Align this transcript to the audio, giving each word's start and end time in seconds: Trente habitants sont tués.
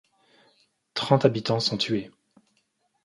Trente 0.95 1.25
habitants 1.25 1.59
sont 1.59 1.77
tués. 1.77 2.09